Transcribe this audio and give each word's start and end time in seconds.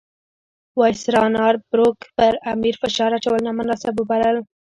وایسرا 0.79 1.21
نارت 1.35 1.61
بروک 1.71 1.97
پر 2.15 2.33
امیر 2.53 2.75
فشار 2.83 3.11
اچول 3.17 3.39
نامناسب 3.47 3.93
وبلل. 3.99 4.37